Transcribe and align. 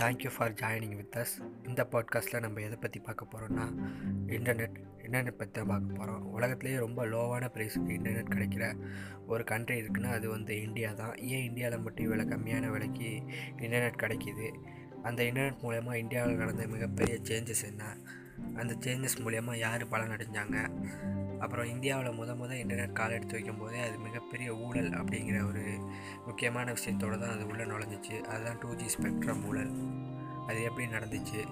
Thank you 0.00 0.30
for 0.36 0.52
joining 0.52 0.96
with 0.96 1.16
us 1.16 1.66
இந்த 1.66 1.86
பாட்காஸ்ட்டில் 1.92 2.40
நம்ம 2.40 2.60
எதை 2.60 2.76
பற்றி 2.80 3.00
பார்க்க 3.00 3.26
போகிறோம்னா 3.32 3.74
இன்டர்நெட் 4.26 4.76
இன்டர்நெட் 4.98 5.30
பற்றி 5.30 5.52
தான் 5.52 5.66
பார்க்க 5.66 5.94
போகிறோம் 5.94 6.40
உலகத்துலேயே 6.40 6.76
ரொம்ப 6.76 7.06
லோவான 7.06 7.42
ப்ரைஸுக்கு 7.42 7.88
இன்டர்நெட் 7.88 8.32
கிடைக்கிற 8.34 8.76
ஒரு 9.26 9.44
கண்ட்ரி 9.44 9.80
இருக்குன்னா 9.80 10.12
அது 10.12 10.28
வந்து 10.28 10.62
இந்தியா 10.62 10.92
தான். 10.92 11.16
ஏன் 11.16 11.44
இந்தியாவில் 11.44 11.78
மட்டும் 11.78 12.06
இவ்வளோ 12.06 12.22
கம்மியான 12.22 12.70
விலைக்கு 12.70 13.22
இன்டர்நெட் 13.56 13.96
கிடைக்கிது? 13.96 14.54
அந்த 15.02 15.22
இன்டர்நெட் 15.22 15.58
மூலயமா 15.62 15.94
இந்தியாவில் 15.94 16.36
நடந்த 16.36 16.66
மிகப்பெரிய 16.66 17.18
சேஞ்சஸ் 17.22 17.64
என்ன? 17.64 17.96
அந்த 18.56 18.74
சேஞ்சஸ் 18.74 19.18
மூலயமா 19.18 19.56
யார் 19.56 19.88
பலன் 19.88 20.10
அடைஞ்சாங்க 20.10 20.70
அப்புறம் 21.44 21.68
இந்தியாவில் 21.68 22.18
முத 22.18 22.32
முத 22.42 22.52
இன்டர்நெட் 22.60 22.92
கால் 22.92 23.10
எடுத்து 23.10 23.38
வைக்கும்போதே 23.38 23.80
அது 23.82 23.98
மிகப்பெரிய 23.98 24.56
ஊழல் 24.56 24.90
அப்படிங்கிற 24.90 25.38
ஒரு 25.48 25.64
முக்கியமான 26.26 26.72
விஷயத்தோடு 26.72 27.18
தான் 27.18 27.34
அது 27.34 27.46
உள்ளே 27.46 27.64
நுழைஞ்சிச்சு. 27.64 28.20
அதுதான் 28.20 28.58
டூ 28.60 28.74
ஜி 28.74 28.86
ஸ்பெக்ட்ரம் 28.96 29.44
ஊழல். 29.44 29.72
அது 30.46 30.62
எப்படி 30.62 30.86
நடந்துச்சு? 30.86 31.42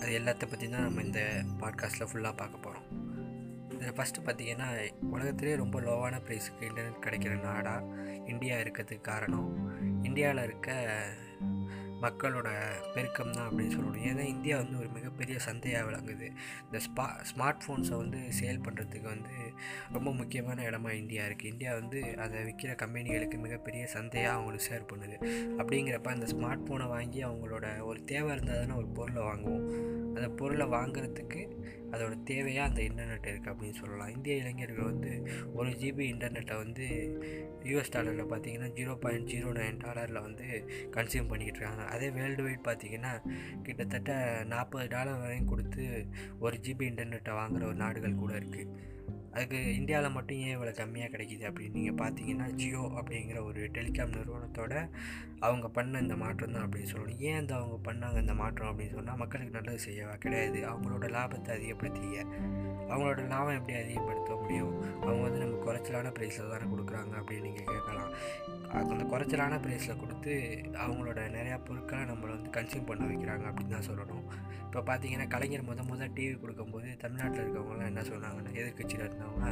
அது 0.00 0.18
எல்லாத்த 0.18 0.44
பற்றி 0.50 0.68
தான் 0.68 0.82
நம்ம 0.82 1.02
இந்த 1.02 1.20
பாட்காஸ்ட்டில் 1.60 2.08
ஃபுல்லாக 2.12 2.36
பார்க்க 2.36 2.64
போகிறோம் 2.64 2.86
இதில் 3.70 3.92
ஃபஸ்ட்டு 3.92 4.24
பார்த்திங்கன்னா 4.24 4.68
உலகத்திலே 5.10 5.54
ரொம்ப 5.56 5.80
லோவான 5.80 6.20
ப்ரைஸுக்கு 6.28 6.60
இன்டர்நெட் 6.60 7.02
கிடைக்கிற 7.02 7.40
நாடாக 7.40 7.86
இந்தியா 8.26 8.56
இருக்கிறதுக்கு 8.56 9.00
காரணம். 9.00 9.50
இந்தியாவில் 10.04 10.42
இருக்க 10.42 10.68
மக்களோட 12.04 12.48
பெருக்கம் 12.94 13.32
தான் 13.36 13.46
அப்படின்னு 13.48 13.74
சொல்லணும். 13.76 14.04
ஏன்னா 14.10 14.24
இந்தியா 14.34 14.56
வந்து 14.56 14.78
ஒரு 14.78 14.88
மிகப்பெரிய 14.88 15.38
சந்தையாக 15.38 15.86
விளங்குது. 15.88 16.28
இந்த 16.66 16.78
ஸ்பா 16.86 17.06
ஸ்மார்ட் 17.30 17.62
ஃபோன்ஸை 17.64 17.96
வந்து 18.02 18.20
சேல் 18.40 18.64
பண்ணுறதுக்கு 18.66 19.08
வந்து 19.14 19.36
ரொம்ப 19.96 20.12
முக்கியமான 20.12 20.62
இடமா 20.70 20.92
இந்தியா 21.02 21.24
இருக்குது 21.24 21.52
இந்தியா 21.54 21.72
வந்து 21.74 22.00
அதை 22.24 22.42
விற்கிற 22.48 22.74
கம்பெனிகளுக்கு 22.84 23.38
மிகப்பெரிய 23.46 23.86
சந்தையாக 23.96 24.36
அவங்களுக்கு 24.36 24.68
ஷேர் 24.70 24.88
பண்ணுது. 24.92 25.18
அப்படிங்கிறப்ப 25.60 26.10
அந்த 26.16 26.28
ஸ்மார்ட் 26.34 26.66
ஃபோனை 26.68 26.88
வாங்கி 26.96 27.22
அவங்களோட 27.24 27.66
ஒரு 27.90 28.00
தேவை 28.04 28.30
இருந்தால் 28.34 28.60
தானே 28.62 28.76
ஒரு 28.76 28.86
பொருளை 28.98 29.22
வாங்குவோம். 29.22 29.66
அந்த 30.18 30.28
பொருளை 30.40 30.66
வாங்குறதுக்கு 30.76 31.42
அதோட 31.92 32.14
தேவையாக 32.30 32.68
அந்த 32.68 32.80
இன்டர்நெட் 32.88 33.28
இருக்குது 33.30 33.52
அப்படின்னு 33.52 33.78
சொல்லலாம். 33.80 34.12
இந்திய 34.16 34.34
இளைஞர்கள் 34.42 34.90
வந்து 34.90 35.12
ஒரு 35.58 35.70
ஜிபி 35.82 36.04
இன்டர்நெட்டை 36.12 36.56
வந்து 36.64 36.86
யூஎஸ் 37.70 37.92
டாலரில் 37.94 38.30
பார்த்தீங்கன்னா 38.32 38.70
ஜீரோ 38.78 38.94
பாயிண்ட் 39.04 39.30
ஜீரோ 39.32 39.50
நைன் 39.58 39.80
டாலரில் 39.84 40.24
வந்து 40.26 40.46
கன்சியூம் 40.96 41.30
பண்ணிக்கிட்டு 41.32 41.60
இருக்காங்க. 41.60 41.86
அதே 41.94 42.10
வேர்ல்டு 42.18 42.46
வைட் 42.48 42.68
பார்த்தீங்கன்னா 42.68 43.14
கிட்டத்தட்ட 43.66 44.12
நாற்பது 44.52 44.88
டாலர் 44.96 45.22
வரையும் 45.24 45.50
கொடுத்து 45.54 45.84
ஒரு 46.38 46.58
ஜிபி 46.66 46.86
இன்டர்நெட்டை 46.92 47.34
வாங்குகிற 47.40 47.66
ஒரு 47.72 47.80
நாடுகள் 47.84 48.22
கூட 48.22 48.32
இருக்குது 48.40 48.96
அதுக்கு 49.38 49.58
இந்தியாவில் 49.74 50.10
மட்டும் 50.10 50.36
ஏன் 50.36 50.54
இவ்வளோ 50.56 50.72
கம்மியாக 50.80 51.12
கிடைக்கிது? 51.14 51.44
அப்படின்னு 51.48 51.76
நீங்கள் 51.78 51.98
பார்த்தீங்கன்னா 52.00 52.46
ஜியோ 52.50 52.84
அப்படிங்கிற 53.00 53.40
ஒரு 53.44 53.62
டெலிகாம் 53.74 54.14
நிறுவனத்தோட 54.16 54.74
அவங்க 55.40 55.66
பண்ண 55.68 55.98
இந்த 55.98 56.16
மாற்றம் 56.16 56.52
தான் 56.52 56.66
அப்படின்னு 56.68 56.92
சொல்லணும். 56.94 57.20
ஏன் 57.28 57.38
அந்த 57.38 57.54
அவங்க 57.54 57.76
பண்ணாங்க 57.88 58.20
இந்த 58.20 58.34
மாற்றம் 58.34 58.70
அப்படின்னு 58.70 58.94
சொன்னால் 58.94 59.16
மக்களுக்கு 59.16 59.56
நல்லது 59.60 59.80
செய்யவா? 59.86 60.14
கிடையாது. 60.16 60.60
அவங்களோட 60.70 61.06
லாபத்தை 61.16 61.52
அதிகப்படுத்திய 61.58 62.24
அவங்களோட 62.90 63.22
லாபம் 63.28 63.58
எப்படி 63.58 63.76
அதிகப்படுத்த 63.82 64.36
முடியும்? 64.42 64.74
அவங்க 65.02 65.22
வந்து 65.22 65.42
நம்ம 65.44 65.56
குறைச்சலான 65.66 66.12
ப்ரைஸில் 66.18 66.52
தானே 66.54 66.68
கொடுக்குறாங்க 66.74 67.14
அப்படின்னு 67.20 67.46
நீங்கள் 67.48 67.70
கேட்கலாம். 67.72 68.12
அந்த 68.80 69.04
குறைச்சலான 69.04 69.58
ப்ரைஸில் 69.64 70.00
கொடுத்து 70.00 70.32
அவங்களோட 70.84 71.20
நிறையா 71.36 71.58
பொருட்களை 71.68 72.02
நம்மளை 72.02 72.32
வந்து 72.36 72.50
கன்சியூம் 72.56 72.88
பண்ண 72.90 73.04
வைக்கிறாங்க 73.06 73.44
அப்படின்னு 73.50 73.74
தான் 73.76 73.88
சொல்லணும். 73.90 74.24
இப்போ 74.66 74.80
பார்த்தீங்கன்னா 74.88 75.26
கலைஞர் 75.34 75.68
முத 75.68 75.82
முதல் 75.90 76.14
டிவி 76.16 76.34
கொடுக்கும்போது 76.40 76.88
தமிழ்நாட்டில் 77.02 77.42
இருக்கவங்களாம் 77.42 77.90
என்ன 77.92 78.02
சொன்னாங்கன்னா 78.02 78.50
எதிர்கட்சியில் 78.52 79.04
இருந்தவங்க 79.06 79.46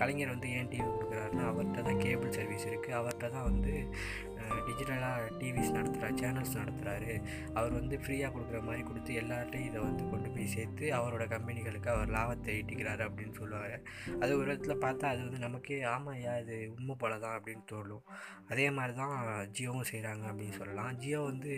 கலைஞர் 0.00 0.32
வந்து 0.34 0.48
ஏன் 0.56 0.68
டிவி 0.72 0.88
கொடுக்குறாருன்னா 0.88 1.44
அவர்கிட்ட 1.52 1.82
தான் 1.82 2.02
கேபிள் 2.04 2.34
சர்வீஸ் 2.38 2.66
இருக்குது 2.70 2.98
அவர்கிட்ட 2.98 3.30
தான் 3.30 3.48
வந்து 3.48 3.74
டிஜிட்டலாக 4.66 5.28
டிவிஸ் 5.40 5.72
நடத்துகிறார் 5.78 6.18
சேனல்ஸ் 6.22 6.56
நடத்துகிறாரு 6.60 7.12
அவர் 7.58 7.72
வந்து 7.78 7.96
ஃப்ரீயாக 8.02 8.30
கொடுக்குற 8.34 8.60
மாதிரி 8.68 8.82
கொடுத்து 8.90 9.12
எல்லார்ட்டையும் 9.22 9.68
இதை 9.70 9.80
வந்து 9.86 10.04
கொண்டு 10.12 10.28
போய் 10.34 10.52
சேர்த்து 10.54 10.86
அவரோட 10.98 11.24
கம்பெனிகளுக்கு 11.34 11.90
அவர் 11.94 12.12
லாபத்தை 12.16 12.54
ஈட்டிக்கிறாரு 12.60 13.04
அப்படின்னு 13.08 13.34
சொல்லுவார். 13.40 13.76
அது 14.22 14.32
ஒரு 14.40 14.46
இடத்துல 14.50 14.76
பார்த்தா 14.84 15.10
அது 15.12 15.20
வந்து 15.26 15.40
நமக்கே 15.46 15.78
ஆமாம் 15.94 16.16
ஐயா 16.18 16.34
இது 16.42 16.56
உண்மை 16.76 16.96
போல 17.02 17.18
தான் 17.24 17.36
அப்படின்னு 17.38 17.64
தோணும். 17.72 18.04
அதே 18.52 18.66
மாதிரி 18.76 18.94
தான் 19.02 19.14
ஜியோவும் 19.56 19.88
செய்கிறாங்க 19.90 20.24
அப்படின்னு 20.30 20.56
சொல்லலாம். 20.60 20.92
ஜியோ 21.02 21.20
வந்து 21.30 21.52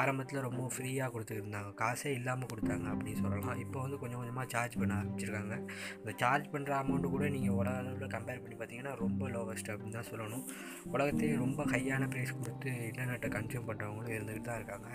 ஆரம்பத்தில் 0.00 0.44
ரொம்ப 0.48 0.64
ஃப்ரீயாக 0.74 1.10
கொடுத்துருந்தாங்க 1.14 1.70
காசே 1.82 2.10
இல்லாமல் 2.18 2.50
கொடுத்தாங்க 2.52 2.86
அப்படின்னு 2.94 3.22
சொல்லலாம். 3.24 3.58
இப்போ 3.64 3.78
வந்து 3.84 4.00
கொஞ்சம் 4.02 4.20
கொஞ்சமாக 4.22 4.46
சார்ஜ் 4.54 4.78
பண்ண 4.80 4.94
ஆரம்பிச்சிருக்காங்க. 5.00 5.56
அந்த 6.00 6.12
சார்ஜ் 6.22 6.48
பண்ணுற 6.54 6.74
அமௌண்ட்டு 6.82 7.12
கூட 7.14 7.24
நீங்கள் 7.36 7.56
உலக 7.60 7.76
அளவில் 7.82 8.14
கம்பேர் 8.16 8.42
பண்ணி 8.44 8.58
பார்த்தீங்கன்னா 8.60 8.94
ரொம்ப 9.04 9.28
லோவஸ்ட் 9.36 9.72
அப்படின்னு 9.72 9.98
தான் 9.98 10.10
சொல்லணும். 10.12 10.44
உலகத்தையே 10.94 11.34
ரொம்ப 11.44 11.60
ஹையான 11.74 12.08
ப்ரைஸ் 12.12 12.35
வந்துட்டு 12.36 12.70
இன்டர்நெட்டை 12.88 13.28
கன்சியூம் 13.36 13.68
பண்ணுறவங்களும் 13.68 14.14
இருந்துக்கிட்டு 14.16 14.48
தான் 14.48 14.60
இருக்காங்க. 14.60 14.88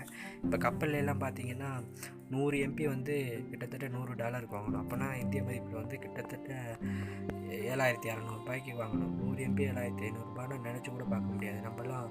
இப்போ 0.44 0.56
கப்பல்லாம் 0.64 1.22
பார்த்தீங்கன்னா 1.24 1.70
நூறு 2.34 2.56
எம்பி 2.66 2.84
வந்து 2.94 3.14
கிட்டத்தட்ட 3.50 3.88
நூறு 3.88 4.12
டாலர் 4.22 4.52
வாங்கணும். 4.54 4.82
அப்போனா 4.82 5.08
இந்திய 5.22 5.42
மதிப்பில் 5.42 5.80
வந்து 5.82 5.98
கிட்டத்தட்ட 6.04 6.78
ஏழாயிரத்தி 7.72 8.08
இரநூறுபாய்க்கு 8.12 8.74
வாங்கணும். 8.82 9.14
நூறு 9.22 9.40
எம்பி 9.48 9.64
ஏழாயிரத்தி 9.70 10.06
ஐநூறுரூபான்னு 10.08 10.64
நினச்சி 10.68 10.90
கூட 10.90 11.04
பார்க்க 11.04 11.34
முடியாது. 11.34 11.60
நம்மலாம் 11.68 12.08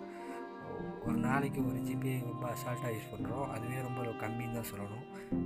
ஒரு 1.06 1.18
நாளைக்கு 1.18 1.68
ஒரு 1.68 1.78
ஜிபி 1.78 2.12
ரொம்ப 2.30 2.44
அசால்ட்டாக 2.50 2.92
யூஸ் 2.96 3.12
பண்ணுறோம் 3.14 3.48
அதுவே 3.50 3.78
ரொம்ப 3.82 4.02
கம்மின்னு 4.24 4.58
தான் 4.58 4.70
சொல்லணும். 4.72 5.06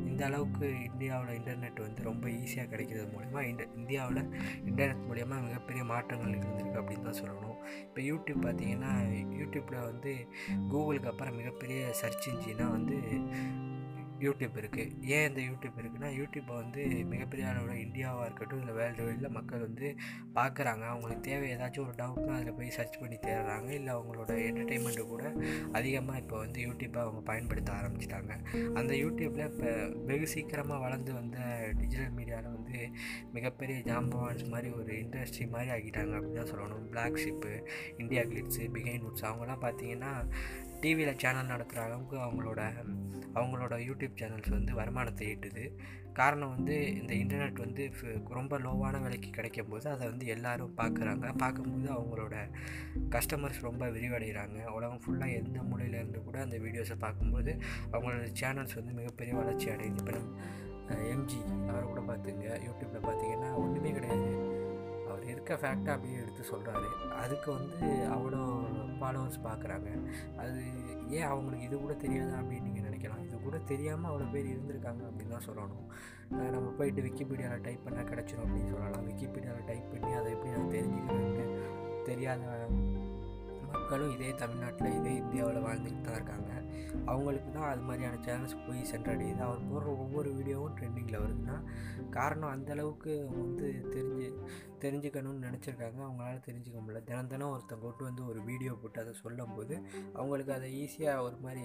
இந்த 0.10 0.26
அளவுக்கு 0.26 0.68
இந்தியாவில் 0.84 1.38
இன்டர்நெட் 1.40 1.80
வந்து 1.86 2.04
ரொம்ப 2.04 2.30
ஈஸியாக 2.30 2.68
கிடைக்கிறது 2.68 3.08
மூலிமா 3.16 3.42
இந்த 3.48 3.64
இந்தியாவில் 3.76 4.22
இன்டர்நெட் 4.70 5.06
மூலிமா 5.10 5.38
மிகப்பெரிய 5.48 5.84
மாற்றங்கள் 5.84 6.36
இருந்திருக்கு 6.40 6.82
அப்படின்னு 6.82 7.08
தான் 7.10 7.22
சொல்லணும். 7.22 7.60
இப்போ 7.88 8.02
யூடியூப் 8.02 8.46
பார்த்திங்கன்னா 8.48 8.92
யூடியூப்பில் 9.42 9.88
வந்து 9.92 10.14
கூகுளுக்கு 10.72 11.12
அப்புறம் 11.14 11.36
மிகப்பெரிய 11.36 11.94
சர்ச் 11.94 12.30
இன்ஜினாக 12.30 12.76
வந்து 12.78 12.98
யூடியூப் 14.24 14.58
இருக்குது 14.62 14.92
ஏன் 15.16 15.26
இந்த 15.30 15.42
யூடியூப் 15.48 15.78
இருக்குன்னா 15.82 16.10
யூடியூப்பை 16.18 16.54
வந்து 16.62 16.82
மிகப்பெரிய 17.14 17.48
அளவில் 17.50 17.82
இந்தியாவாக 17.86 18.26
இருக்கட்டும் 18.28 18.60
இல்லை 18.62 18.74
வேர்ல்டு 18.78 19.06
வைடில் 19.08 19.36
மக்கள் 19.38 19.64
வந்து 19.66 19.88
பார்க்குறாங்க 20.38 20.84
அவங்களுக்கு 20.92 21.24
தேவை 21.30 21.48
ஏதாச்சும் 21.56 21.86
ஒரு 21.88 21.96
டவுட்னா 22.02 22.36
அதில் 22.38 22.58
போய் 22.60 22.76
சர்ச் 22.78 23.00
பண்ணி 23.02 23.18
தேடுறாங்க. 23.26 23.70
இல்லை 23.80 23.92
அவங்களோட 23.96 24.32
என்டர்டெயின்மெண்ட்டு 24.48 25.06
கூட 25.14 25.24
அதிகமாக 25.72 26.22
இப்போ 26.24 26.38
வந்து 26.38 26.60
யூடியூப்பை 26.68 27.02
அவங்க 27.06 27.22
பயன்படுத்த 27.32 27.72
ஆரம்பிச்சிட்டாங்க. 27.80 28.34
அந்த 28.80 28.94
யூடியூப்பில் 29.04 29.48
இப்போ 29.52 29.72
வெகு 30.12 30.28
சீக்கிரமாக 30.36 30.80
வளர்ந்து 30.86 31.14
வந்த 31.14 31.38
டிஜிட்டல் 31.82 32.16
மீடியாவில் 32.20 32.56
வந்து 32.58 32.80
மிகப்பெரிய 33.38 33.78
ஜாம்பவான்ஸ் 33.92 34.46
மாதிரி 34.56 34.72
ஒரு 34.80 34.94
இண்டஸ்ட்ரி 35.04 35.48
மாதிரி 35.56 35.72
ஆகிட்டாங்க 35.78 36.14
அப்படின்னு 36.20 36.42
தான் 36.42 36.52
சொல்லணும். 36.54 36.88
Black 36.94 37.22
Sheep 37.24 37.54
India 37.98 38.24
Glitz 38.32 38.64
பிகைன் 38.76 39.08
woods 39.10 39.28
அவங்களாம் 39.30 39.64
பார்த்தீங்கன்னா 39.66 40.14
டிவியில் 40.86 41.20
சேனல் 41.24 41.52
நடத்துகிற 41.54 41.86
அளவுக்கு 41.88 42.18
அவங்களோட 42.26 42.62
அவங்களோட 43.40 43.76
யூடியூப் 43.86 44.20
சேனல்ஸ் 44.20 44.56
வந்து 44.56 44.74
வருமானத்தை 44.74 45.24
ஈட்டுது. 45.32 45.64
காரணம் 46.20 46.52
வந்து 46.56 46.76
இந்த 47.00 47.14
இன்டர்நெட் 47.14 47.58
வந்து 47.64 47.84
ரொம்ப 48.38 48.60
லோவான 48.60 49.00
விலைக்கு 49.02 49.30
கிடைக்கும் 49.30 49.72
போது 49.72 49.90
அதை 49.94 50.04
வந்து 50.08 50.26
எல்லோரும் 50.26 50.76
பார்க்குறாங்க 50.78 51.32
பார்க்கும்போது 51.38 51.88
அவங்களோட 51.96 52.36
கஸ்டமர்ஸ் 53.16 53.60
ரொம்ப 53.62 53.90
விரிவடைகிறாங்க 53.90 54.60
உலகம் 54.78 55.02
ஃபுல்லாக 55.06 55.40
எந்த 55.42 55.60
மூலையிலேருந்து 55.72 56.22
கூட 56.24 56.40
அந்த 56.42 56.58
வீடியோஸை 56.58 56.98
பார்க்கும்போது 57.06 57.54
அவங்களோட 57.92 58.30
சேனல்ஸ் 58.42 58.78
வந்து 58.80 58.94
மிகப்பெரிய 59.00 59.36
வளர்ச்சி 59.42 59.70
அடையுது. 59.70 60.00
இப்போ 60.04 60.14
நம்ம 60.88 61.04
எம்ஜி 61.14 61.40
அவரை 61.70 61.86
கூட 61.92 62.02
பார்த்துங்க 62.10 62.48
யூடியூப்பில் 62.68 63.06
பார்த்தீங்கன்னா 63.10 63.52
ஒன்றுமே 63.64 63.92
கிடையாது. 63.92 64.30
இருக்க 65.46 65.64
ஃபேக்டாக 65.64 65.96
அப்படியே 65.96 66.20
எடுத்து 66.22 66.44
சொல்கிறாரு 66.52 66.88
அதுக்கு 67.24 67.50
வந்து 67.58 67.88
அவ்வளோ 68.14 68.40
ஃபாலோவர்ஸ் 69.00 69.38
பார்க்குறாங்க 69.48 69.90
அது 70.44 70.62
ஏன் 71.18 71.28
அவங்களுக்கு 71.32 71.68
இது 71.68 71.76
கூட 71.84 71.94
தெரியாது 72.04 72.32
அப்படின்னு 72.40 72.68
நீங்கள் 72.68 72.86
நினைக்கலாம். 72.88 73.22
இது 73.26 73.42
கூட 73.44 73.58
தெரியாமல் 73.72 74.10
அவ்வளோ 74.12 74.28
பேர் 74.34 74.48
இருந்திருக்காங்க 74.54 75.02
அப்படின்னு 75.10 75.36
தான் 75.36 75.48
சொல்லணும். 75.50 75.86
நம்ம 76.56 76.68
போயிட்டு 76.80 77.06
விக்கிபீடியாவில் 77.08 77.66
டைப் 77.68 77.86
பண்ணால் 77.88 78.10
கிடச்சிரும் 78.12 78.46
அப்படின்னு 78.46 78.72
சொல்லலாம். 78.74 79.06
விக்கிபீடியாவில் 79.10 79.70
டைப் 79.72 79.92
பண்ணி 79.94 80.12
அதை 80.20 80.32
எப்படி 80.36 80.54
நான் 80.56 80.76
தெரிஞ்சுக்கிறேன்னு 80.78 81.46
தெரியாத 82.10 82.42
மக்களும் 83.86 84.14
இதே 84.14 84.30
தமிழ்நாட்டில் 84.42 84.96
இதே 85.00 85.12
இந்தியாவில் 85.20 85.66
வாழ்ந்துக்கிட்டு 85.66 86.06
தான் 86.08 86.16
இருக்காங்க. 86.20 86.52
அவங்களுக்கு 87.12 87.50
தான் 87.56 87.68
அது 87.72 87.82
மாதிரியான 87.88 88.20
சேனல்ஸ் 88.28 88.56
போய் 88.66 88.80
சென்றடையுது. 88.92 89.42
அவர் 89.48 89.68
போடுற 89.72 89.90
ஒவ்வொரு 90.04 90.30
வீடியோவும் 90.38 90.76
ட்ரெண்டிங்கில் 90.78 91.22
வருதுன்னா 91.24 91.58
காரணம் 92.16 92.54
அந்தளவுக்கு 92.54 93.12
அவங்க 93.24 93.42
வந்து 93.48 93.68
தெரிஞ்சு 93.96 94.30
தெரிஞ்சுக்கணும்னு 94.84 95.46
நினச்சிருக்காங்க. 95.48 96.00
அவங்களால 96.08 96.40
தெரிஞ்சுக்க 96.48 96.80
முடியல. 96.82 97.02
தினம் 97.10 97.30
தினம் 97.34 97.52
ஒருத்தன் 97.56 97.84
கொண்டு 97.84 98.04
வந்து 98.08 98.24
ஒரு 98.32 98.40
வீடியோ 98.50 98.74
போட்டு 98.82 99.00
அதை 99.04 99.14
சொல்லும்போது 99.22 99.76
அவங்களுக்கு 100.18 100.54
அதை 100.58 100.70
ஈஸியாக 100.82 101.28
ஒரு 101.28 101.38
மாதிரி 101.46 101.64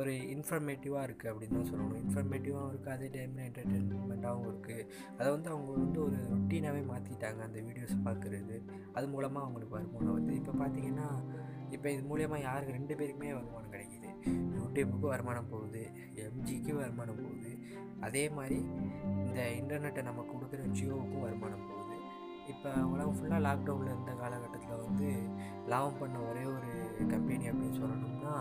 ஒரு 0.00 0.14
இன்ஃபர்மேட்டிவாக 0.34 1.06
இருக்குது 1.08 1.30
அப்படின்னு 1.32 1.58
தான் 1.60 1.70
சொல்லணும். 1.72 2.00
இன்ஃபர்மேட்டிவாகவும் 2.04 2.72
இருக்குது 2.72 2.94
அதே 2.96 3.10
டைமில் 3.16 3.46
என்டர்டெயின்மெண்ட்டாகவும் 3.48 4.48
இருக்குது 4.52 4.88
அதை 5.18 5.28
வந்து 5.36 5.52
அவங்க 5.54 5.70
வந்து 5.78 6.00
ஒரு 6.06 6.18
ரொட்டீனாக 6.32 6.73
மாற்றிட்டாங்க 7.04 7.40
அந்த 7.46 7.58
வீடியோஸ் 7.66 8.04
பார்க்குறது 8.06 8.56
அது 8.96 9.06
மூலமாக 9.14 9.44
அவங்களுக்கு 9.46 9.76
வருமானம் 9.78 10.16
வந்து 10.18 10.32
இப்போ 10.40 10.52
பார்த்தீங்கன்னா 10.60 11.08
இப்போ 11.74 11.88
இது 11.94 12.02
மூலயமா 12.10 12.36
யாருக்கு 12.48 12.76
ரெண்டு 12.76 12.94
பேருக்குமே 12.98 13.30
வருமானம் 13.36 13.72
கிடைக்கிது. 13.72 14.08
யூடியூப்புக்கு 14.56 15.06
வருமானம் 15.12 15.48
போகுது 15.52 15.82
எம்ஜிக்கு 16.24 16.72
வருமானம் 16.80 17.20
போகுது. 17.22 17.50
அதே 18.06 18.24
மாதிரி 18.36 18.58
இந்த 19.24 19.40
இன்டர்நெட்டை 19.60 20.02
நம்ம 20.08 20.24
கொடுக்குற 20.32 20.60
ஜியோவுக்கும் 20.76 21.24
வருமானம் 21.26 21.66
போகுது. 21.70 21.96
இப்போ 22.52 22.70
உலகம் 22.92 23.16
ஃபுல்லாக 23.18 23.44
லாக்டவுனில் 23.48 23.92
இருந்த 23.92 24.14
காலகட்டத்தில் 24.22 24.82
வந்து 24.86 25.10
லாபம் 25.72 25.98
பண்ண 26.00 26.16
ஒரே 26.30 26.44
ஒரு 26.54 26.72
கம்பெனி 27.12 27.44
அப்படின்னு 27.50 27.80
சொல்லணும்னா 27.82 28.33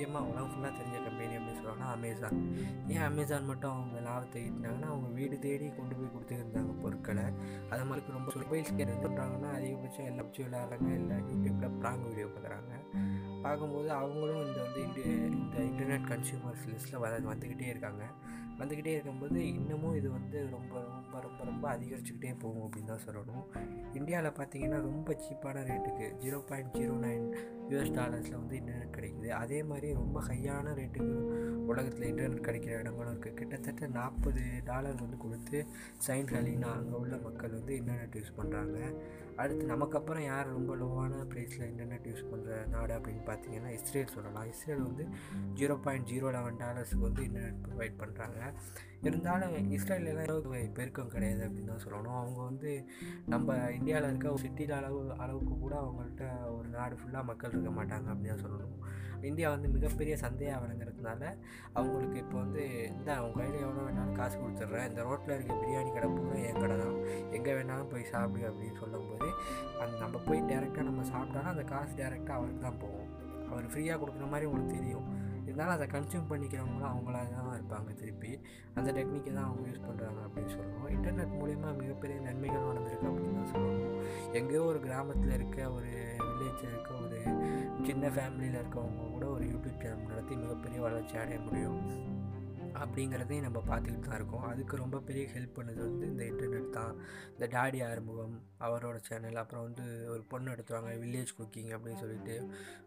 முக்கியமாக 0.00 0.28
உலகம் 0.32 0.52
ஃபுல்லாக 0.52 0.72
தெரிஞ்ச 0.76 0.98
கம்பெனி 1.06 1.34
அப்படின்னு 1.38 1.56
சொல்லுவாங்கன்னா 1.56 1.88
அமேசான் 1.96 2.36
ஏன் 2.92 3.04
அமேசான் 3.08 3.48
மட்டும் 3.48 3.72
அவங்க 3.72 3.98
லாபத்தை 4.06 4.38
ஈட்டினாங்கன்னா 4.46 4.88
அவங்க 4.92 5.08
வீடு 5.18 5.36
தேடி 5.38 5.66
கொண்டு 5.78 5.94
போய் 5.98 6.12
கொடுத்துருந்தாங்க 6.14 6.74
பொருட்களை. 6.82 7.24
அது 7.70 7.82
மாதிரி 7.88 8.14
ரொம்ப 8.16 8.32
மொபைல் 8.36 8.64
ஸ்கேன் 8.68 8.84
என்ன 8.84 8.96
பண்ணுறாங்கன்னா 9.02 9.50
அதிகபட்சம் 9.58 10.08
எல்லா 10.10 10.24
வச்சு 10.26 10.46
விளையாடுறாங்க 10.46 10.88
இல்லை 11.00 11.16
யூடியூப்பில் 11.30 11.76
ப்ராங் 11.82 12.06
வீடியோ 12.06 12.26
பார்க்குறாங்க 12.26 12.72
பார்க்கும்போது 13.42 13.90
அவங்களும் 13.90 14.42
இந்த 14.46 14.58
வந்து 14.66 14.80
இந்த 15.36 15.58
இன்டர்நெட் 15.68 16.08
கன்சியூமர்ஸ் 16.12 16.64
லிஸ்ட்டில் 16.72 17.02
வர 17.04 17.20
வந்துக்கிட்டே 17.32 17.68
இருக்காங்க. 17.74 18.04
வந்துக்கிட்டே 18.58 18.92
இருக்கும்போது 18.92 19.38
இன்னமும் 19.52 19.94
இது 19.94 20.08
வந்து 20.10 20.38
ரொம்ப 20.50 20.72
ரொம்ப 20.88 21.20
ரொம்ப 21.20 21.44
ரொம்ப 21.44 21.64
அதிகரிச்சுக்கிட்டே 21.76 22.34
போகும் 22.40 22.64
அப்படின்னு 22.66 22.92
தான் 22.94 23.06
சொல்லணும். 23.06 23.46
இந்தியாவில் 23.94 24.38
பார்த்தீங்கன்னா 24.40 24.80
ரொம்ப 24.90 25.16
சீப்பான 25.24 25.62
ரேட்டுக்கு 25.70 26.08
zero 26.24 26.40
point 26.50 26.76
zero 26.78 26.96
nine 27.06 27.26
US 27.72 27.94
டாலர்ஸில் 27.98 28.38
வந்து 28.40 28.56
இன்டர்நெட் 28.60 28.96
கிடைக்குது. 28.96 29.28
அதே 29.42 29.58
மாதிரி 29.70 29.88
ரொம்ப 30.00 30.18
ஹையான 30.28 30.74
ரேட்டுக்கு 30.78 31.16
உலகத்தில் 31.70 32.08
இன்டர்நெட் 32.10 32.46
கிடைக்கிற 32.48 32.72
இடங்களும் 32.80 33.12
இருக்குது 33.12 33.38
கிட்டத்தட்ட 33.40 33.88
நாற்பது 33.98 34.44
டாலர் 34.68 35.02
வந்து 35.04 35.18
கொடுத்து 35.24 35.58
சைன் 36.06 36.30
ஹலினா 36.34 36.70
அங்கே 36.78 36.96
உள்ள 37.02 37.16
மக்கள் 37.26 37.56
வந்து 37.58 37.74
இன்டர்நெட் 37.80 38.16
யூஸ் 38.20 38.36
பண்ணுறாங்க 38.38 38.78
அடுத்து 39.42 39.64
நமக்கு 39.72 39.96
அப்புறம் 40.00 40.26
யார் 40.30 40.54
ரொம்ப 40.56 40.72
லோவான 40.80 41.22
ப்ரைஸில் 41.32 41.68
இன்டர்நெட் 41.70 42.08
யூஸ் 42.10 42.28
பண்ணுற 42.32 42.56
நாடு 42.74 42.92
அப்படின்னு 42.98 43.24
பார்த்தீங்கன்னா 43.30 43.72
இஸ்ரேல் 43.78 44.14
சொல்லலாம். 44.16 44.48
இஸ்ரேல் 44.52 44.86
வந்து 44.88 45.06
ஜீரோ 45.60 45.76
பாயிண்ட் 45.86 46.08
ஜீரோ 46.12 46.28
லெவன் 46.36 46.60
டாலர்ஸுக்கு 46.64 47.08
வந்து 47.08 47.24
இன்டர்நெட் 47.28 47.62
ப்ரொவைட் 47.66 48.00
பண்ணுறாங்க 48.02 48.40
இருந்தாலும் 49.08 49.54
இஸ்ரேலெலாம் 49.76 50.48
பெருக்கம் 50.78 51.12
கிடையாது 51.14 51.42
அப்படின்னு 51.46 51.70
தான் 51.72 51.84
சொல்லணும். 51.84 52.16
அவங்க 52.22 52.40
வந்து 52.50 52.70
நம்ம 53.32 53.54
இந்தியாவில் 53.76 54.08
இருக்க 54.08 54.26
ஒரு 54.34 54.42
சிட்டியில் 54.46 54.74
அளவு 54.78 54.98
அளவுக்கு 55.24 55.54
கூட 55.62 55.74
அவங்கள்ட்ட 55.82 56.24
ஒரு 56.56 56.68
நாடு 56.78 56.98
ஃபுல்லாக 57.00 57.28
மக்கள் 57.30 57.54
இருக்க 57.54 57.72
மாட்டாங்க 57.78 58.08
அப்படின்னு 58.14 58.34
தான் 58.34 58.44
சொல்லணும். 58.46 58.76
இந்தியா 59.28 59.48
வந்து 59.54 59.68
மிகப்பெரிய 59.76 60.14
சந்தையாக 60.24 60.60
வழங்குறதுனால 60.62 61.22
அவங்களுக்கு 61.78 62.18
இப்போ 62.24 62.36
வந்து 62.44 62.62
இந்த 62.98 63.10
அவங்க 63.16 63.34
கையில் 63.40 63.64
எவ்வளோ 63.64 63.82
வேணாலும் 63.86 64.18
காசு 64.20 64.36
கொடுத்துட்றேன். 64.42 64.86
இந்த 64.90 65.00
ரோட்டில் 65.08 65.34
இருக்க 65.36 65.54
பிரியாணி 65.62 65.90
கடை 65.96 66.08
பூரா 66.14 66.38
என் 66.50 66.62
கடை 66.62 66.76
தான். 66.84 66.96
எங்கே 67.38 67.54
வேணாலும் 67.58 67.90
போய் 67.92 68.10
சாப்பிடு 68.12 68.46
அப்படின்னு 68.50 68.80
சொல்லும்போது 68.82 69.28
அந்த 69.82 69.94
நம்ம 70.04 70.22
போய் 70.28 70.46
டேரெக்டாக 70.52 70.86
நம்ம 70.90 71.04
சாப்பிட்டாலும் 71.12 71.52
அந்த 71.54 71.66
காசு 71.74 71.92
டேரெக்டாக 72.02 72.38
அவருக்கு 72.40 72.64
தான் 72.68 72.80
போகும். 72.84 73.10
அவர் 73.50 73.70
ஃப்ரீயாக 73.72 73.98
கொடுக்குற 74.04 74.26
மாதிரி 74.34 74.48
உங்களுக்கு 74.50 74.78
தெரியும். 74.78 75.06
இருந்தாலும் 75.44 75.74
அதை 75.74 75.86
கன்சியூம் 75.86 76.28
பண்ணிக்கிறவங்களும் 76.30 76.90
அவங்களா 76.90 77.28
தான் 77.30 77.54
இருப்பாங்க 77.54 77.94
திருப்பி. 77.94 78.40
அந்த 78.74 78.92
டெக்னிக்கை 78.92 79.32
தான் 79.34 79.44
அவங்க 79.44 79.68
யூஸ் 79.68 79.86
பண்ணுறாங்க 79.86 80.20
அப்படின்னு 80.26 80.50
சொல்லணும் 80.50 80.88
இன்டர்நெட் 80.88 81.38
மூலிமா 81.40 81.76
மிகப்பெரிய 81.76 82.20
நன்மைகள் 82.20 82.68
நடந்திருக்கு 82.68 83.08
அப்படின்னு 83.08 83.34
தான் 83.34 83.52
சொல்லணும் 83.52 83.96
எங்கேயோ 84.32 84.62
ஒரு 84.62 84.80
கிராமத்தில் 84.80 85.30
இருக்க 85.30 85.70
ஒரு 85.70 85.90
வில்லேஜில் 86.20 86.70
இருக்க 86.70 86.94
ஒரு 86.94 87.20
சின்ன 87.86 88.08
ஃபேமிலியில் 88.08 88.60
இருக்கவங்க 88.60 89.10
கூட 89.10 89.26
ஒரு 89.26 89.44
யூடியூப் 89.44 89.82
சேனல் 89.82 90.08
நடத்தி 90.08 90.36
மிகப்பெரிய 90.36 90.80
வளர்ச்சி 90.80 91.16
அடைய 91.16 91.40
முடியும். 91.40 92.19
அப்படிங்கிறதையும் 92.82 93.46
நம்ம 93.46 93.60
பார்த்துக்கிட்டு 93.68 94.06
தான் 94.08 94.18
இருக்கோம். 94.20 94.46
அதுக்கு 94.50 94.74
ரொம்ப 94.76 95.00
பெரிய 95.08 95.24
ஹெல்ப் 95.34 95.56
பண்ணது 95.58 95.80
வந்து 95.88 96.06
இந்த 96.10 96.22
இன்டர்நெட் 96.30 96.76
தான். 96.78 96.94
இந்த 97.34 97.46
டாடி 97.56 97.80
ஆறுமுகம் 97.88 98.34
அவரோட 98.66 98.96
சேனல் 99.08 99.40
அப்புறம் 99.42 99.64
வந்து 99.68 99.84
ஒரு 100.12 100.22
பொண்ணு 100.32 100.52
நடத்துவாங்க 100.52 100.92
வில்லேஜ் 101.02 101.34
குக்கிங் 101.38 101.72
அப்படின்னு 101.76 102.02
சொல்லிட்டு 102.04 102.36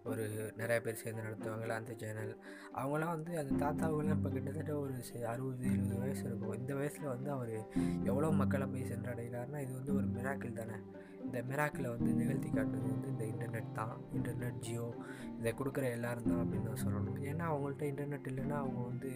ஒரு 0.04 0.26
நிறைய 0.58 0.78
பேர் 0.82 1.02
சேர்ந்து 1.04 1.28
நடத்துவாங்கள்ல 1.28 1.80
அந்த 1.82 1.94
சேனல் 2.04 2.34
அவங்களாம் 2.82 3.16
வந்து 3.18 3.34
அந்த 3.42 3.54
தாத்தாவுகள்லாம் 3.64 4.18
இப்போ 4.20 4.30
கிட்டத்தட்ட 4.30 4.76
ஒரு 4.80 4.94
அறுபது 5.34 5.66
எழுபது 5.72 6.00
வயசு 6.00 6.24
இருக்கும். 6.30 6.58
இந்த 6.62 6.74
வயசில் 6.76 7.14
வந்து 7.16 7.32
அவர் 7.32 7.56
எவ்வளோ 8.04 8.32
மக்களை 8.42 8.68
போய் 8.68 8.92
சென்றடைகிறாருன்னா 8.92 9.62
இது 9.66 9.74
வந்து 9.74 9.96
ஒரு 9.96 10.08
மிராக்கிள் 10.18 10.60
தானே. 10.62 10.78
இந்த 11.34 11.44
மிராக்கில் 11.50 11.88
வந்து 11.94 12.10
நிகழ்த்தி 12.14 12.50
காட்டுறது 12.50 12.88
வந்து 12.94 13.08
இந்த 13.12 13.24
இன்டர்நெட் 13.30 13.70
தான். 13.78 13.94
இன்டர்நெட் 14.18 14.60
ஜியோ 14.66 14.88
இதை 15.40 15.52
கொடுக்குற 15.60 15.86
எல்லோரும் 15.96 16.28
தான் 16.32 16.42
அப்படின்னு 16.42 16.68
தான் 16.68 16.82
சொல்லணும். 16.84 17.18
ஏன்னா 17.30 17.46
அவங்கள்ட்ட 17.52 17.84
இன்டர்நெட் 17.92 18.28
இல்லைன்னா 18.32 18.58
அவங்க 18.64 18.80
வந்து 18.90 19.10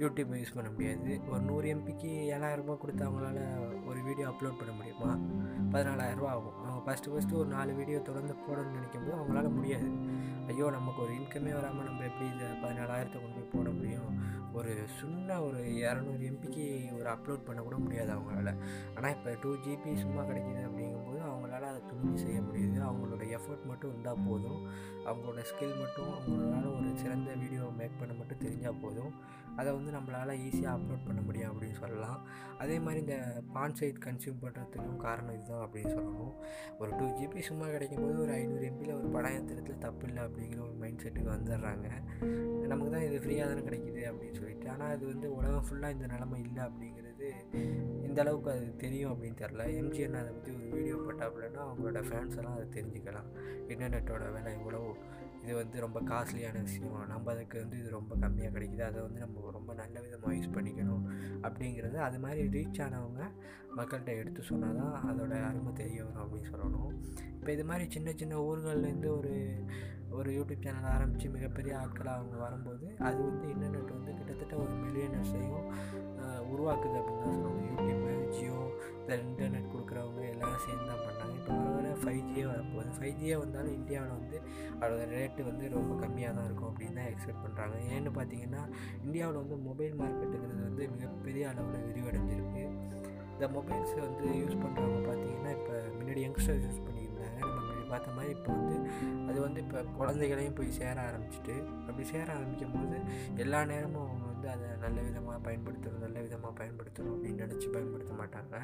யூடியூப் 0.00 0.32
யூஸ் 0.38 0.54
பண்ண 0.56 0.70
முடியாது. 0.70 1.12
ஒரு 1.28 1.40
நூறு 1.40 1.68
எம்பிக்கு 1.74 2.10
ஏழாயிரரூபா 2.34 2.76
கொடுத்து 2.78 3.04
அவங்களால 3.08 3.38
ஒரு 3.86 4.02
வீடியோ 4.02 4.26
அப்லோட் 4.32 4.58
பண்ண 4.60 4.72
முடியுமா? 4.78 5.12
பதினாலாயிரரூபா 5.74 6.32
ஆகும். 6.36 6.58
அவங்க 6.64 6.82
ஃபஸ்ட்டு 6.86 7.12
ஃபஸ்ட்டு 7.14 7.38
ஒரு 7.42 7.48
நாலு 7.56 7.72
வீடியோ 7.74 8.00
தொடர்ந்து 8.10 8.34
போடணும்னு 8.46 8.76
நினைக்கும் 8.78 9.04
போது 9.04 9.16
அவங்களால 9.20 9.54
முடியாது. 9.58 9.90
ஐயோ 10.46 10.70
நமக்கு 10.70 11.02
ஒரு 11.02 11.14
இன்கமே 11.20 11.54
வராமல் 11.60 11.88
நம்ம 11.90 12.04
எப்படி 12.10 12.28
இதை 12.34 12.48
பதினாலாயிரத்தை 12.64 13.18
கொண்டு 13.20 13.36
போய் 13.38 13.52
போட 13.56 13.70
முடியும்? 13.70 14.10
ஒரு 14.58 14.72
சின்ன 15.00 15.42
ஒரு 15.42 15.60
இரநூறு 15.82 16.22
எம்பிக்கு 16.30 16.64
ஒரு 16.98 17.08
அப்லோட் 17.14 17.46
பண்ண 17.46 17.60
கூட 17.62 17.76
முடியாது 17.76 18.10
அவங்களால. 18.12 18.50
ஆனால் 18.96 19.12
இப்போ 19.16 19.30
டூ 19.42 19.50
ஜிபி 19.64 19.92
சும்மா 20.02 20.22
கிடைக்கிது 20.22 20.62
அப்படிங்கும்போது 20.68 21.20
அவங்களால 21.30 21.68
அதை 21.72 21.80
துணிஞ்சு 21.90 22.22
செய்ய 22.24 22.40
முடியுது. 22.40 22.78
அவங்களோட 22.88 23.22
எஃபர்ட் 23.38 23.68
மட்டும் 23.70 23.90
இருந்தால் 23.90 24.24
போதும். 24.28 24.60
அவங்களோட 25.08 25.42
ஸ்கில் 25.50 25.78
மட்டும் 25.82 26.10
அவங்களால 26.16 26.64
ஒரு 26.78 26.90
சிறந்த 27.02 27.30
வீடியோ 27.34 27.68
மேக் 27.78 28.00
பண்ண 28.00 28.14
மட்டும் 28.14 28.42
தெரிஞ்சால் 28.46 28.82
போதும். 28.82 29.14
அதை 29.56 29.70
வந்து 29.76 29.90
நம்மளால் 29.96 30.38
ஈஸியாக 30.44 30.76
அப்லோட் 30.76 31.06
பண்ண 31.06 31.20
முடியும் 31.20 31.50
அப்படின்னு 31.52 31.78
சொல்லலாம். 31.80 32.20
அதே 32.58 32.76
மாதிரி 32.78 33.00
இந்த 33.04 33.42
பான் 33.54 33.74
சைட் 33.74 33.98
கன்சியூம் 34.04 34.38
பண்ணுறதுக்கும் 34.42 35.02
காரணம் 35.06 35.34
இதுதான் 35.34 35.64
அப்படின்னு 35.66 35.92
சொல்லணும். 35.96 36.34
ஒரு 36.78 36.90
டூ 36.98 37.06
ஜிபி 37.18 37.40
சும்மா 37.48 37.66
கிடைக்கும்போது 37.66 38.18
ஒரு 38.18 38.32
ஐநூறு 38.32 38.64
எம்பியில் 38.70 38.96
ஒரு 39.00 39.08
படம் 39.16 39.34
ஏற்றுறதுல 39.38 39.76
தப்பு 39.86 40.06
இல்லை 40.08 40.22
அப்படிங்கிற 40.24 40.60
ஒரு 40.68 40.76
மைண்ட் 40.82 41.02
செட்டுக்கு 41.04 41.30
வந்துடுறாங்க. 41.36 41.88
நமக்கு 42.72 42.92
தான் 42.94 43.06
இது 43.08 43.18
ஃப்ரீயாக 43.24 43.48
தானே 43.50 43.64
கிடைக்கிது 43.68 44.02
அப்படின்னு 44.10 44.38
சொல்லிட்டு 44.42 44.68
ஆனால் 44.74 44.92
அது 44.96 45.04
வந்து 45.12 45.26
உலகம் 45.38 45.66
ஃபுல்லாக 45.68 45.96
இந்த 45.96 46.06
நிலமை 46.14 46.38
இல்லை 46.48 46.62
அப்படிங்கிறது 46.68 47.28
இந்த 48.06 48.18
அளவுக்கு 48.22 48.50
அது 48.54 48.68
தெரியும் 48.84 49.12
அப்படின்னு 49.14 49.40
தெரில 49.42 49.64
எம்ஜிஎன் 49.80 50.20
அதை 50.20 50.30
பற்றி 50.36 50.52
ஒரு 50.58 50.68
வீடியோ 50.76 50.96
போட்டாப்புலன்னா 51.06 51.60
அவங்களோட 51.66 52.00
ஃபேன்ஸ் 52.08 52.38
எல்லாம் 52.40 52.56
அதை 52.58 52.66
தெரிஞ்சுக்கலாம். 52.76 53.28
இன்டர்நெட்டோட 53.72 54.24
விலை 54.36 54.52
இவ்வளோ 54.58 54.80
இது 55.44 55.54
வந்து 55.60 55.76
ரொம்ப 55.84 55.98
காஸ்ட்லியான 56.10 56.58
விஷயம்? 56.66 56.98
நம்ம 57.12 57.30
அதுக்கு 57.32 57.56
வந்து 57.62 57.76
இது 57.80 57.88
ரொம்ப 57.96 58.12
கம்மியாக 58.24 58.52
கிடைக்குது? 58.56 58.82
அதை 58.88 58.98
வந்து 59.06 59.20
நம்ம 59.24 59.52
ரொம்ப 59.56 59.72
நல்ல 59.80 59.96
விதமாக 60.04 60.34
யூஸ் 60.36 60.54
பண்ணிக்கணும் 60.56 61.06
அப்படிங்கிறது 61.46 61.98
அது 62.08 62.18
மாதிரி 62.24 62.42
ரீச் 62.56 62.80
ஆனவங்க 62.86 63.22
மக்கள்கிட்ட 63.78 64.12
எடுத்து 64.20 64.42
சொன்னால் 64.50 64.78
தான் 64.80 64.94
அதோட 65.10 65.32
அருமை 65.48 65.72
தெரிய 65.80 65.98
வரும் 66.06 66.22
அப்படின்னு 66.24 66.50
சொல்லணும். 66.52 66.92
இப்போ 67.38 67.50
இது 67.56 67.64
மாதிரி 67.70 67.86
சின்ன 67.96 68.08
சின்ன 68.20 68.34
ஊர்கள்லேருந்து 68.48 69.10
ஒரு 69.18 69.32
ஒரு 70.16 70.30
யூடியூப் 70.36 70.64
சேனல் 70.64 70.88
ஆரம்பித்து 70.92 71.28
மிகப்பெரிய 71.28 71.72
ஆட்களாக 71.78 72.18
அவங்க 72.18 72.36
வரும்போது 72.36 72.86
அது 73.08 73.18
வந்து 73.22 73.46
இன்டர்நெட் 73.52 73.94
வந்து 73.96 74.12
கிட்டத்தட்ட 74.18 74.54
ஒரு 74.64 74.74
மில்லியனர்ஸையும் 74.82 75.68
உருவாக்குது 76.52 76.96
அப்படின்னு 77.00 77.24
தான் 77.24 77.36
சொல்லணும் 77.36 77.68
யூடியூப்பு 77.70 78.10
ஜியோ 78.34 78.58
இந்த 78.98 79.14
இன்டர்நெட் 79.22 79.72
கொடுக்குறவங்க 79.72 80.20
எல்லாரும் 80.32 80.64
சேர்ந்து 80.66 80.86
தான் 80.90 81.04
பண்ணாங்க 81.06 81.34
இப்போ 81.38 81.54
வர 81.56 81.72
வர 81.76 81.94
ஃபைவ் 82.02 82.20
ஜியே 82.28 82.44
வரப்போகுது. 82.46 82.90
ஃபைவ் 82.98 83.16
ஜியே 83.20 83.36
வந்தாலும் 83.42 83.74
இந்தியாவில் 83.74 84.14
வந்து 84.18 84.36
அதோட 84.80 85.02
ரேட்டு 85.14 85.42
வந்து 85.48 85.64
ரொம்ப 85.74 85.92
கம்மியாக 86.02 86.34
தான் 86.36 86.46
இருக்கும் 86.46 86.70
அப்படின்னு 86.70 86.98
தான் 87.00 87.10
எக்ஸ்பெக்ட் 87.12 87.44
பண்ணுறாங்க 87.44 87.76
ஏன்னு 87.90 88.12
பார்த்தீங்கன்னா 88.18 88.62
இந்தியாவில் 89.04 89.40
வந்து 89.42 89.58
மொபைல் 89.68 89.94
மார்க்கெட்டுங்கிறது 90.00 90.62
வந்து 90.68 90.84
மிகப்பெரிய 90.94 91.48
அளவில் 91.48 91.86
விரிவடைஞ்சிருக்கு. 91.88 92.64
இந்த 93.34 93.46
மொபைல்ஸை 93.54 94.00
வந்து 94.00 94.26
யூஸ் 94.40 94.62
பண்ணுறவங்க 94.62 95.00
பார்த்தீங்கன்னா 95.08 95.52
இப்போ 95.58 95.76
முன்னாடி 95.98 96.20
யங்ஸ்டர்ஸ் 96.26 96.66
யூஸ் 96.66 96.84
பண்ணி 96.86 97.01
பார்த்த 97.92 98.16
மாதிரி 98.16 98.32
இப்போ 98.32 98.52
வந்து 98.52 98.76
அது 99.28 99.38
வந்து 99.40 99.60
இப்போ 99.60 99.80
குழந்தைகளையும் 99.98 100.54
போய் 100.54 100.76
சேர 100.78 100.96
ஆரம்பிச்சிட்டு 101.08 101.56
அப்படி 101.86 102.06
சேர 102.08 102.26
ஆரம்பிக்கும் 102.32 102.76
போது 102.76 102.98
எல்லா 103.36 103.60
நேரமும் 103.64 104.06
அவங்க 104.06 104.28
வந்து 104.42 104.54
அதை 104.54 104.68
நல்ல 104.84 104.98
விதமாக 105.06 105.38
பயன்படுத்தணும் 105.46 106.02
நல்ல 106.04 106.18
விதமாக 106.24 106.52
பயன்படுத்தணும் 106.60 107.12
அப்படின்னு 107.14 107.42
நினச்சி 107.44 107.66
பயன்படுத்த 107.74 108.12
மாட்டாங்க. 108.20 108.54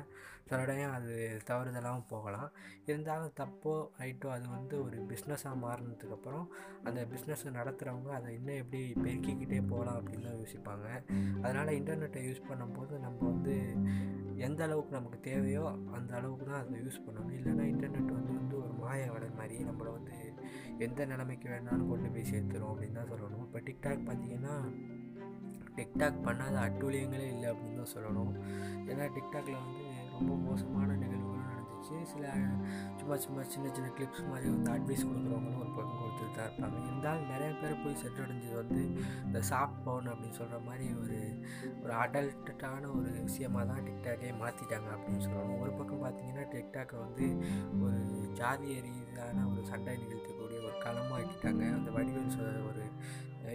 சில 0.48 0.58
இடையும் 0.64 0.94
அது 0.96 1.12
தவறுதலாகவும் 1.48 2.08
போகலாம். 2.12 2.48
இருந்தாலும் 2.88 3.34
தப்போ 3.40 3.74
ரைட்டோ 4.00 4.28
அது 4.36 4.46
வந்து 4.56 4.74
ஒரு 4.84 4.96
பிஸ்னஸாக 5.10 5.54
மாறினதுக்கப்புறம் 5.64 6.46
அந்த 6.88 7.00
பிஸ்னஸை 7.12 7.52
நடத்துகிறவங்க 7.58 8.10
அதை 8.18 8.28
இன்னும் 8.38 8.60
எப்படி 8.62 8.80
பெருக்கிக்கிட்டே 9.04 9.60
போகலாம் 9.72 9.98
அப்படின்னு 10.00 10.26
தான் 10.28 10.40
யோசிப்பாங்க. 10.40 10.88
அதனால் 11.44 11.76
இன்டர்நெட்டை 11.80 12.22
யூஸ் 12.28 12.48
பண்ணும்போது 12.50 12.92
நம்ம 13.06 13.24
வந்து 13.32 13.56
எந்த 14.48 14.62
அளவுக்கு 14.68 14.98
நமக்கு 14.98 15.20
தேவையோ 15.30 15.64
அந்த 15.98 16.10
அளவுக்கு 16.20 16.44
தான் 16.50 16.60
அதை 16.62 16.80
யூஸ் 16.86 17.04
பண்ணணும். 17.06 17.34
இல்லைன்னா 17.38 17.66
இன்டர்நெட் 17.74 18.16
வந்து 18.18 18.32
வந்து 18.40 18.56
ஒரு 18.64 18.72
மாய 18.82 19.06
வடல் 19.14 19.38
மாதிரி 19.40 19.56
நம்மளை 19.70 19.92
வந்து 19.98 20.16
எந்த 20.86 21.00
நிலைமைக்கு 21.12 21.46
வேணாலும் 21.52 21.90
கொண்டு 21.92 22.08
போய் 22.14 22.30
சேர்த்துரும் 22.32 22.70
அப்படின்னு 22.72 22.98
தான் 22.98 23.10
சொல்லணும். 23.12 23.44
இப்போ 23.46 23.60
டிக்டாக் 23.68 24.06
பார்த்தீங்கன்னா 24.08 24.56
டிக்டாக் 25.78 26.24
பண்ணாத 26.28 26.56
அட்டூழியங்களே 26.66 27.28
இல்லை 27.34 27.48
அப்படின்னு 27.52 27.80
தான் 27.82 27.94
சொல்லணும். 27.96 28.34
ஏன்னா 28.90 29.06
டிக்டாக்ல 29.18 29.56
வந்து 29.64 29.84
ரொம்ப 30.16 30.32
மோசமான 30.46 30.94
நிகழ்வுகள் 31.02 31.48
நடந்துச்சு. 31.48 31.96
சில 32.12 32.30
சும்மா 33.00 33.16
சும்மா 33.24 33.42
சின்ன 33.52 33.66
சின்ன 33.76 33.88
கிளிப்ஸ் 33.96 34.24
மாதிரி 34.30 34.46
வந்து 34.54 34.70
அட்வைஸ் 34.72 35.04
கொடுக்குறவங்களும் 35.08 35.60
ஒரு 35.64 35.70
பக்கம் 35.76 36.00
கொடுத்துட்டு 36.00 36.34
தான் 36.38 36.48
இருப்பாங்க. 36.48 36.78
இருந்தாலும் 36.88 37.30
நிறைய 37.32 37.50
பேர் 37.60 37.82
போய் 37.82 38.00
சென்றடைஞ்சது 38.02 38.56
வந்து 38.62 38.82
இந்த 39.26 39.40
சாஃப்ட் 39.50 39.80
பவுன் 39.86 40.10
அப்படின்னு 40.12 40.38
சொல்கிற 40.40 40.58
மாதிரி 40.66 40.86
ஒரு 41.02 41.18
ஒரு 41.82 41.92
அடல்ட்டான 42.02 42.90
ஒரு 42.96 43.10
விஷயமாக 43.28 43.64
தான் 43.70 43.86
டிக்டாக்கே 43.88 44.32
மாற்றிட்டாங்க 44.42 44.90
அப்படின்னு 44.96 45.24
சொல்லணும். 45.28 45.60
ஒரு 45.64 45.72
பக்கம் 45.78 46.04
பார்த்தீங்கன்னா 46.04 46.46
டிக்டாக்கை 46.54 46.98
வந்து 47.06 47.26
ஒரு 47.84 48.00
ஜாதிய 48.40 48.76
ரீதியான 48.88 49.46
ஒரு 49.52 49.62
சண்டை 49.70 49.94
நிகழ்த்தக்கூடிய 50.02 50.58
ஒரு 50.68 50.76
களமாக்கிட்டாங்க 50.86 51.62
அந்த 51.78 51.90
வடிவேல் 51.98 52.66
ஒரு 52.70 52.84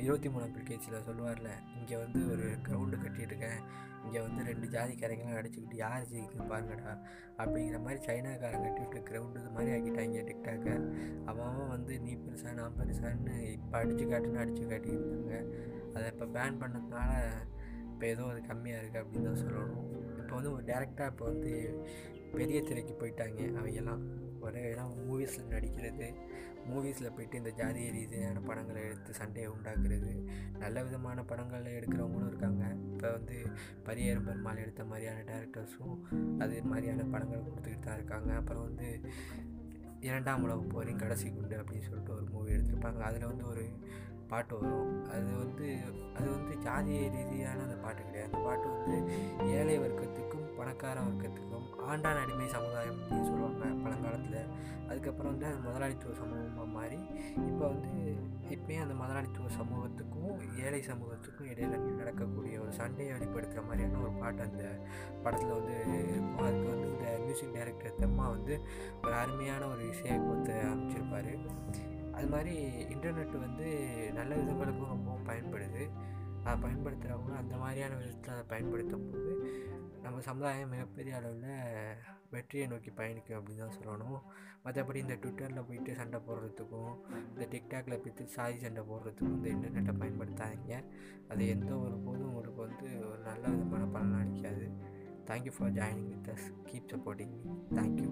இருபத்தி 0.02 0.30
மூணாம் 0.34 0.54
பில்கேட்ஸில் 0.56 1.06
சொல்லுவார்ல 1.08 1.50
இங்கே 1.78 1.96
வந்து 2.04 2.20
ஒரு 2.34 2.46
கிரவுண்டு 2.68 2.98
கட்டிட்டுருக்கேன். 3.04 3.60
இங்கே 4.06 4.22
வந்து 4.26 4.42
ரெண்டு 4.50 4.68
ஜாதிக்காரங்களாம் 4.74 5.38
அடிச்சுக்கிட்டு 5.40 5.78
யார் 5.82 6.08
ஜெயிக்குன்னு 6.12 6.50
பாருங்கடா 6.52 6.94
அப்படிங்கிற 7.42 7.78
மாதிரி 7.86 8.00
சைனாக்காரன் 8.08 8.66
கட்டிவிட்டு 8.66 9.00
கிரவுண்டு 9.10 9.42
இது 9.42 9.52
மாதிரி 9.58 9.72
ஆக்கிட்டாங்க 9.76 10.24
டிக்டாக்கை 10.30 10.74
அவன் 11.32 11.72
வந்து 11.76 11.94
நீ 12.06 12.14
பெருசா 12.24 12.54
நான் 12.60 12.78
பெருசான்னு 12.80 13.36
இப்போ 13.56 13.78
அடித்து 13.82 14.06
காட்டுன்னு 14.12 14.42
அடித்து 14.44 14.66
காட்டியிருந்தாங்க. 14.72 15.38
அதை 15.94 16.06
இப்போ 16.14 16.28
பேன் 16.38 16.60
பண்ணதுனால 16.64 17.12
இப்போ 17.94 18.06
ஏதோ 18.14 18.26
அது 18.34 18.42
கம்மியாக 18.52 18.82
இருக்குது 18.82 19.04
அப்படின்னு 19.04 19.30
தான் 19.30 19.42
சொல்லணும். 19.44 19.88
இப்போ 20.22 20.34
வந்து 20.40 20.54
ஒரு 20.56 20.64
டேரெக்டாக 20.72 21.12
இப்போ 21.14 21.26
வந்து 21.32 21.54
பெரிய 22.36 22.60
திரைக்கு 22.70 22.94
போயிட்டாங்க. 23.02 23.42
அவங்கெல்லாம் 23.60 24.04
ஒரே 24.46 24.62
எல்லாம் 24.70 24.94
மூவிஸில் 25.08 25.52
நடிக்கிறது. 25.56 26.08
மூவிஸில் 26.70 27.14
போயிட்டு 27.16 27.40
இந்த 27.42 27.52
ஜாதிய 27.60 27.88
ரீதியான 27.96 28.42
படங்களை 28.50 28.82
எடுத்து 28.90 29.14
சண்டையை 29.20 29.50
உண்டாக்குறது 29.52 30.12
நல்ல 30.60 30.84
விதமான 30.84 31.24
படங்களில் 31.32 31.76
எடுக்கிறவங்களும் 31.78 32.30
இருக்காங்க. 32.32 32.64
இப்போ 32.94 33.10
வந்து 33.12 33.38
பரியேறும் 33.88 34.28
பெருமாள் 34.30 34.64
எடுத்த 34.66 34.84
மாதிரியான 34.92 35.26
டேரக்டர்ஸும் 35.32 35.98
அது 36.44 36.64
மாதிரியான 36.64 37.08
படங்கள் 37.16 37.48
கொடுத்துக்கிட்டு 37.50 37.88
தான் 37.88 38.00
இருக்காங்க. 38.02 38.32
அப்புறம் 38.42 38.64
வந்து 38.70 38.90
இரண்டாம் 40.10 40.44
உலக 40.46 40.64
போரின் 40.72 41.02
கடைசி 41.04 41.28
குண்டு 41.30 41.56
அப்படின்னு 41.60 41.88
சொல்லிட்டு 41.90 42.16
ஒரு 42.16 42.26
மூவி 42.32 42.52
எடுத்திருப்பாங்க. 42.56 43.02
அதில் 43.10 43.30
வந்து 43.32 43.46
ஒரு 43.48 43.66
பாட்டு 44.32 44.54
வரும். 44.60 44.92
அது 45.16 45.30
வந்து 45.44 45.68
அது 46.18 46.28
வந்து 46.36 46.54
ஜாதிய 46.66 47.00
ரீதியான 47.16 47.64
அந்த 47.64 47.78
பாட்டு 47.84 48.02
கிடையாது. 48.06 48.30
அந்த 48.30 48.42
பாட்டு 48.48 48.68
வந்து 48.74 48.96
ஏழை 49.58 49.76
வர்க்கத்துக்கும் 49.80 50.48
பணக்கார 50.58 50.98
வர்க்கத்துக்கும் 51.00 51.68
ஆண்டான் 51.92 52.22
அடிமை 52.24 52.48
சமுதாயம் 52.48 53.00
அப்படின்னு 53.00 53.30
சொல்லுவாங்க 53.30 53.66
பழங்காலத்தில். 53.84 54.52
அதுக்கப்புறம் 54.90 55.32
வந்து 55.32 55.46
அது 55.50 55.60
முதலாளித்துவ 55.68 56.14
சமூகமாக 56.22 56.68
மாறி 56.76 57.00
இப்போ 57.50 57.64
வந்து 57.68 57.92
இப்போயும் 58.56 58.84
அந்த 58.86 58.96
முதலாளித்துவ 59.02 59.50
சமூகத்துக்கும் 59.60 60.34
ஏழை 60.66 60.82
சமூகத்துக்கும் 60.90 61.50
இடையில 61.52 61.80
நடக்கக்கூடிய 62.02 62.56
ஒரு 62.62 62.72
சண்டையை 62.72 63.14
வெளிப்படுத்துகிற 63.16 63.64
மாதிரியான 63.68 64.02
ஒரு 64.02 64.14
பாட்டு 64.22 64.42
அந்த 64.42 64.64
படத்தில் 65.24 65.56
வந்து 65.60 65.76
இருக்கும். 66.14 66.46
அதுக்கு 66.48 66.70
வந்து 66.74 66.88
இந்த 66.94 67.08
மியூசிக் 67.24 67.56
டைரக்டர் 67.56 68.00
தெம்மா 68.04 68.28
வந்து 68.36 68.56
ஒரு 69.04 69.14
அருமையான 69.14 69.68
ஒரு 69.68 69.84
இசையமைப்பத்தை 69.94 70.56
அமைச்சிருப்பார். 70.74 71.34
அது 72.24 72.32
மாதிரி 72.32 72.52
இன்டர்நெட் 72.94 73.34
வந்து 73.40 73.70
நல்ல 74.14 74.36
விதங்களுக்கும் 74.36 74.92
ரொம்பவும் 74.92 75.26
பயன்படுது. 75.30 75.82
அதை 76.44 76.54
பயன்படுத்துகிறவங்க 76.64 77.34
அந்த 77.42 77.56
மாதிரியான 77.58 77.96
விதத்தில் 77.96 78.34
அதை 78.34 78.44
பயன்படுத்தும் 78.48 79.10
போது 79.10 79.32
நம்ம 80.02 80.20
சமுதாயம் 80.20 80.70
மிகப்பெரிய 80.70 81.16
அளவில் 81.16 81.98
வெற்றியை 82.30 82.68
நோக்கி 82.68 82.92
பயணிக்கும் 83.00 83.38
அப்படின்னு 83.40 83.64
தான் 83.64 83.76
சொல்லணும். 83.80 84.22
மற்றபடி 84.66 84.96
இந்த 84.96 85.14
ட்விட்டரில் 85.14 85.68
போயிட்டு 85.68 85.96
சண்டை 85.96 86.20
போடுறதுக்கும் 86.28 86.94
இந்த 87.30 87.48
டிக்டாக்ல 87.54 87.98
போயிட்டு 88.04 88.28
சாதி 88.28 88.58
சண்டை 88.60 88.84
போடுறதுக்கும் 88.92 89.36
இந்த 89.38 89.50
இன்டர்நெட்டை 89.56 89.96
பயன்படுத்தாதீங்க. 90.04 90.78
அது 91.30 91.48
எந்த 91.48 91.72
ஒரு 91.78 91.98
போதும் 91.98 92.28
உங்களுக்கு 92.28 92.62
வந்து 92.62 92.88
ஒரு 93.10 93.22
நல்ல 93.30 93.44
விதமான 93.48 93.86
பலன் 93.98 94.20
அளிக்காது. 94.22 94.68
Thank you 95.28 95.54
for 95.58 95.72
joining 95.72 96.10
with 96.14 96.32
us 96.36 96.48
keep 96.72 96.90
supporting 96.94 97.36
me 97.36 97.44
thank you 97.80 98.10